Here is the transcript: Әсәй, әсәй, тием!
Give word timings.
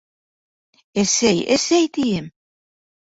Әсәй, 1.03 1.43
әсәй, 1.57 1.93
тием! 1.99 2.29